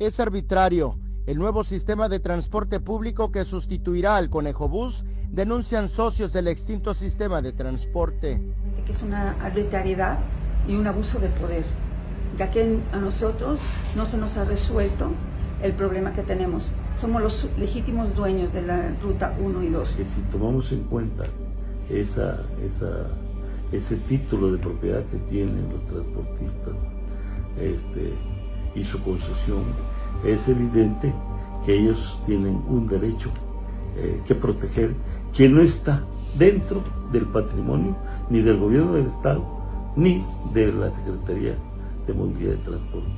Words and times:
es 0.00 0.18
arbitrario. 0.18 0.98
El 1.26 1.38
nuevo 1.38 1.62
sistema 1.62 2.08
de 2.08 2.18
transporte 2.18 2.80
público 2.80 3.30
que 3.30 3.44
sustituirá 3.44 4.16
al 4.16 4.30
Conejo 4.30 4.68
Bus 4.68 5.04
denuncian 5.30 5.88
socios 5.88 6.32
del 6.32 6.48
extinto 6.48 6.94
sistema 6.94 7.42
de 7.42 7.52
transporte. 7.52 8.42
Que 8.86 8.92
es 8.92 9.02
una 9.02 9.32
arbitrariedad 9.44 10.18
y 10.66 10.74
un 10.74 10.86
abuso 10.86 11.20
de 11.20 11.28
poder, 11.28 11.64
ya 12.38 12.50
que 12.50 12.78
a 12.92 12.96
nosotros 12.96 13.60
no 13.94 14.06
se 14.06 14.16
nos 14.16 14.38
ha 14.38 14.44
resuelto 14.44 15.10
el 15.62 15.74
problema 15.74 16.14
que 16.14 16.22
tenemos. 16.22 16.64
Somos 16.98 17.22
los 17.22 17.46
legítimos 17.58 18.16
dueños 18.16 18.52
de 18.54 18.62
la 18.62 18.94
ruta 19.02 19.36
1 19.38 19.62
y 19.62 19.68
2. 19.68 19.88
Que 19.90 20.04
si 20.04 20.20
tomamos 20.32 20.72
en 20.72 20.84
cuenta 20.84 21.24
esa, 21.90 22.40
esa, 22.64 23.06
ese 23.70 23.96
título 23.96 24.50
de 24.50 24.58
propiedad 24.58 25.04
que 25.04 25.18
tienen 25.30 25.68
los 25.70 25.84
transportistas 25.84 26.74
este, 27.58 28.14
y 28.74 28.84
su 28.84 29.02
concesión, 29.02 29.64
es 30.24 30.46
evidente 30.48 31.14
que 31.64 31.76
ellos 31.76 32.18
tienen 32.26 32.62
un 32.68 32.86
derecho 32.86 33.30
eh, 33.96 34.20
que 34.26 34.34
proteger 34.34 34.94
que 35.32 35.48
no 35.48 35.62
está 35.62 36.04
dentro 36.36 36.82
del 37.12 37.26
patrimonio 37.26 37.96
ni 38.28 38.40
del 38.40 38.58
gobierno 38.58 38.94
del 38.94 39.06
Estado 39.06 39.44
ni 39.96 40.24
de 40.54 40.72
la 40.72 40.90
Secretaría 40.90 41.56
de 42.06 42.14
Movilidad 42.14 42.54
y 42.54 42.58
Transporte. 42.58 43.10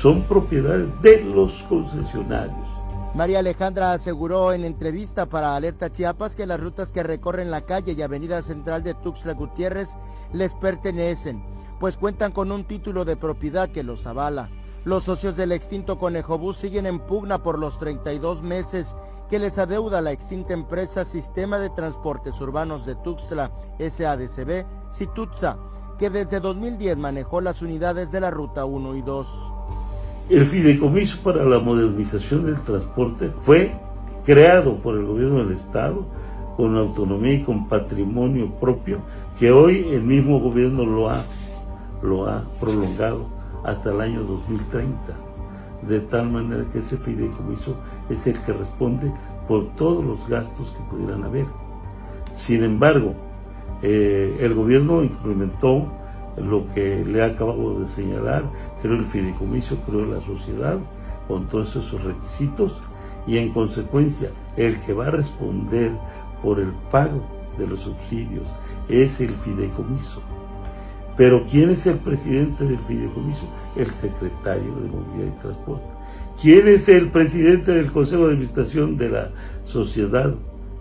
Son 0.00 0.22
propiedades 0.22 0.88
de 1.02 1.24
los 1.24 1.52
concesionarios. 1.68 2.66
María 3.14 3.38
Alejandra 3.38 3.92
aseguró 3.92 4.52
en 4.52 4.64
entrevista 4.64 5.26
para 5.26 5.56
Alerta 5.56 5.90
Chiapas 5.90 6.36
que 6.36 6.46
las 6.46 6.60
rutas 6.60 6.92
que 6.92 7.02
recorren 7.02 7.50
la 7.50 7.62
calle 7.62 7.94
y 7.96 8.02
avenida 8.02 8.42
central 8.42 8.82
de 8.82 8.92
Tuxtla 8.92 9.32
Gutiérrez 9.32 9.96
les 10.34 10.54
pertenecen, 10.54 11.42
pues 11.80 11.96
cuentan 11.96 12.32
con 12.32 12.52
un 12.52 12.64
título 12.64 13.06
de 13.06 13.16
propiedad 13.16 13.70
que 13.70 13.84
los 13.84 14.06
avala. 14.06 14.50
Los 14.86 15.02
socios 15.02 15.36
del 15.36 15.50
extinto 15.50 15.98
Conejo 15.98 16.38
Bus 16.38 16.58
siguen 16.58 16.86
en 16.86 17.00
pugna 17.00 17.42
por 17.42 17.58
los 17.58 17.80
32 17.80 18.44
meses 18.44 18.96
que 19.28 19.40
les 19.40 19.58
adeuda 19.58 20.00
la 20.00 20.12
extinta 20.12 20.54
empresa 20.54 21.04
Sistema 21.04 21.58
de 21.58 21.70
Transportes 21.70 22.40
Urbanos 22.40 22.86
de 22.86 22.94
Tuxtla, 22.94 23.50
SADCB, 23.80 24.64
Situtza, 24.88 25.58
que 25.98 26.08
desde 26.08 26.38
2010 26.38 26.98
manejó 26.98 27.40
las 27.40 27.62
unidades 27.62 28.12
de 28.12 28.20
la 28.20 28.30
Ruta 28.30 28.64
1 28.64 28.94
y 28.94 29.02
2. 29.02 29.54
El 30.28 30.46
fideicomiso 30.46 31.20
para 31.20 31.44
la 31.44 31.58
modernización 31.58 32.46
del 32.46 32.60
transporte 32.60 33.32
fue 33.40 33.74
creado 34.24 34.80
por 34.82 34.96
el 34.96 35.04
gobierno 35.04 35.44
del 35.44 35.56
Estado 35.56 36.06
con 36.56 36.76
autonomía 36.76 37.32
y 37.32 37.42
con 37.42 37.68
patrimonio 37.68 38.52
propio 38.60 39.00
que 39.36 39.50
hoy 39.50 39.88
el 39.90 40.04
mismo 40.04 40.38
gobierno 40.38 40.86
lo 40.86 42.28
ha 42.28 42.44
prolongado 42.60 43.35
hasta 43.66 43.90
el 43.90 44.00
año 44.00 44.22
2030. 44.22 44.96
De 45.86 46.00
tal 46.00 46.30
manera 46.30 46.64
que 46.72 46.78
ese 46.78 46.96
fideicomiso 46.96 47.76
es 48.08 48.26
el 48.26 48.40
que 48.44 48.52
responde 48.52 49.12
por 49.46 49.74
todos 49.74 50.04
los 50.04 50.26
gastos 50.28 50.70
que 50.70 50.82
pudieran 50.90 51.24
haber. 51.24 51.46
Sin 52.36 52.64
embargo, 52.64 53.14
eh, 53.82 54.38
el 54.40 54.54
gobierno 54.54 55.02
implementó 55.02 55.86
lo 56.36 56.72
que 56.72 57.04
le 57.04 57.22
acabo 57.22 57.78
de 57.80 57.88
señalar, 57.88 58.44
creó 58.80 58.94
el 58.94 59.06
fideicomiso, 59.06 59.76
creó 59.86 60.06
la 60.06 60.20
sociedad 60.20 60.78
con 61.28 61.46
todos 61.48 61.70
esos 61.76 62.02
requisitos 62.02 62.72
y 63.26 63.38
en 63.38 63.52
consecuencia 63.52 64.30
el 64.56 64.80
que 64.80 64.92
va 64.92 65.08
a 65.08 65.10
responder 65.10 65.92
por 66.42 66.60
el 66.60 66.72
pago 66.90 67.22
de 67.58 67.66
los 67.66 67.80
subsidios 67.80 68.44
es 68.88 69.20
el 69.20 69.30
fideicomiso. 69.30 70.22
Pero 71.16 71.44
¿quién 71.50 71.70
es 71.70 71.86
el 71.86 71.96
presidente 71.98 72.64
del 72.64 72.78
fideicomiso? 72.80 73.48
El 73.74 73.86
secretario 73.86 74.74
de 74.76 74.88
Movilidad 74.88 75.34
y 75.36 75.40
Transporte. 75.40 75.86
¿Quién 76.40 76.68
es 76.68 76.88
el 76.88 77.08
presidente 77.08 77.72
del 77.72 77.90
Consejo 77.90 78.26
de 78.26 78.34
Administración 78.34 78.96
de 78.98 79.08
la 79.08 79.30
sociedad 79.64 80.34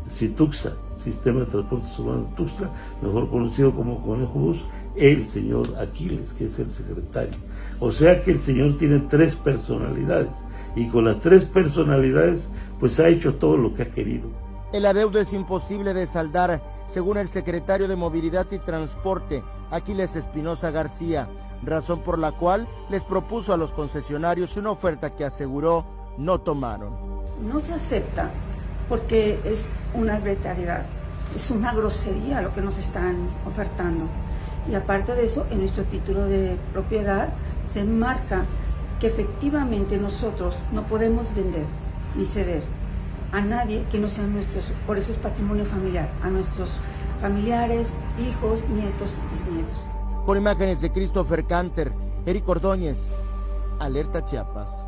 Situxa, 0.09 0.73
Sistema 1.03 1.41
de 1.41 1.45
Transportes 1.45 1.99
Urbanos 1.99 2.35
Tuxtla, 2.35 2.69
mejor 3.01 3.29
conocido 3.29 3.71
como 3.73 4.01
Conejo 4.01 4.39
Bus? 4.39 4.59
el 4.95 5.27
señor 5.29 5.67
Aquiles, 5.77 6.33
que 6.37 6.45
es 6.45 6.59
el 6.59 6.69
secretario. 6.71 7.33
O 7.79 7.91
sea 7.91 8.23
que 8.23 8.31
el 8.31 8.39
señor 8.39 8.77
tiene 8.77 8.99
tres 9.09 9.35
personalidades 9.35 10.29
y 10.75 10.87
con 10.87 11.05
las 11.05 11.19
tres 11.19 11.45
personalidades 11.45 12.41
pues 12.79 12.99
ha 12.99 13.09
hecho 13.09 13.35
todo 13.35 13.57
lo 13.57 13.73
que 13.73 13.83
ha 13.83 13.91
querido. 13.91 14.29
El 14.75 14.85
adeudo 14.85 15.21
es 15.21 15.31
imposible 15.31 15.93
de 15.93 16.05
saldar, 16.05 16.61
según 16.85 17.15
el 17.15 17.29
secretario 17.29 17.87
de 17.87 17.95
Movilidad 17.95 18.45
y 18.51 18.59
Transporte, 18.59 19.41
Aquiles 19.71 20.17
Espinosa 20.17 20.69
García, 20.69 21.29
razón 21.63 22.01
por 22.01 22.19
la 22.19 22.33
cual 22.33 22.67
les 22.89 23.05
propuso 23.05 23.53
a 23.53 23.57
los 23.57 23.71
concesionarios 23.71 24.57
una 24.57 24.71
oferta 24.71 25.15
que 25.15 25.23
aseguró 25.23 25.85
no 26.17 26.41
tomaron. 26.41 26.93
No 27.41 27.61
se 27.61 27.73
acepta 27.73 28.31
porque 28.89 29.39
es 29.45 29.61
una 29.93 30.15
arbitrariedad, 30.15 30.83
es 31.33 31.49
una 31.51 31.73
grosería 31.73 32.41
lo 32.41 32.53
que 32.53 32.59
nos 32.59 32.77
están 32.77 33.29
ofertando. 33.47 34.07
Y 34.69 34.75
aparte 34.75 35.15
de 35.15 35.23
eso, 35.23 35.45
en 35.51 35.59
nuestro 35.59 35.85
título 35.85 36.25
de 36.25 36.57
propiedad 36.73 37.29
se 37.71 37.85
marca 37.85 38.43
que 38.99 39.07
efectivamente 39.07 39.95
nosotros 39.95 40.57
no 40.73 40.83
podemos 40.83 41.33
vender 41.33 41.63
ni 42.17 42.25
ceder 42.25 42.74
a 43.35 43.41
nadie 43.41 43.83
que 43.91 43.99
no 43.99 44.07
sean 44.07 44.33
nuestros, 44.33 44.63
por 44.87 44.97
eso 44.97 45.11
es 45.11 45.17
patrimonio 45.17 45.65
familiar, 45.65 46.09
a 46.23 46.29
nuestros 46.29 46.77
familiares, 47.19 47.89
hijos, 48.17 48.61
nietos 48.69 49.11
y 49.35 49.51
nietos. 49.51 49.85
Con 50.25 50.37
imágenes 50.37 50.79
de 50.79 50.89
Christopher 50.89 51.45
Canter, 51.45 51.91
Eric 52.25 52.47
Ordóñez, 52.47 53.13
Alerta 53.81 54.23
Chiapas. 54.23 54.87